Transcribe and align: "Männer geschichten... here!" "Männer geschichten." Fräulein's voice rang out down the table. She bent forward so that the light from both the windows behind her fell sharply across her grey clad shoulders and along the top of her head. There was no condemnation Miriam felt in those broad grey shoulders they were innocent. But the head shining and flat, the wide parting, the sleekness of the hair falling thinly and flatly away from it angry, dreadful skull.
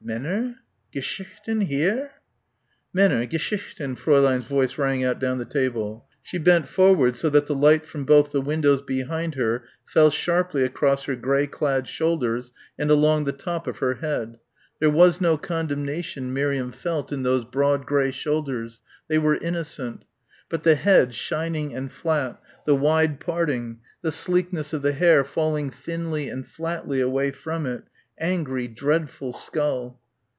"Männer 0.03 0.55
geschichten... 0.91 1.61
here!" 1.67 2.09
"Männer 2.93 3.29
geschichten." 3.29 3.95
Fräulein's 3.95 4.45
voice 4.47 4.79
rang 4.79 5.03
out 5.03 5.19
down 5.19 5.37
the 5.37 5.45
table. 5.45 6.05
She 6.23 6.39
bent 6.39 6.67
forward 6.67 7.15
so 7.15 7.29
that 7.29 7.45
the 7.45 7.53
light 7.53 7.85
from 7.85 8.05
both 8.05 8.31
the 8.31 8.41
windows 8.41 8.81
behind 8.81 9.35
her 9.35 9.63
fell 9.85 10.09
sharply 10.09 10.63
across 10.63 11.03
her 11.03 11.15
grey 11.15 11.45
clad 11.45 11.87
shoulders 11.87 12.51
and 12.79 12.89
along 12.89 13.23
the 13.25 13.31
top 13.31 13.67
of 13.67 13.77
her 13.77 13.93
head. 14.01 14.39
There 14.79 14.89
was 14.89 15.21
no 15.21 15.37
condemnation 15.37 16.33
Miriam 16.33 16.71
felt 16.71 17.11
in 17.11 17.21
those 17.21 17.45
broad 17.45 17.85
grey 17.85 18.09
shoulders 18.09 18.81
they 19.07 19.19
were 19.19 19.37
innocent. 19.37 20.03
But 20.49 20.63
the 20.63 20.75
head 20.75 21.13
shining 21.13 21.75
and 21.75 21.91
flat, 21.91 22.41
the 22.65 22.75
wide 22.75 23.19
parting, 23.19 23.81
the 24.01 24.11
sleekness 24.11 24.73
of 24.73 24.81
the 24.81 24.93
hair 24.93 25.23
falling 25.23 25.69
thinly 25.69 26.27
and 26.27 26.45
flatly 26.45 27.01
away 27.01 27.29
from 27.29 27.67
it 27.67 27.83
angry, 28.19 28.67
dreadful 28.67 29.33
skull. 29.33 29.97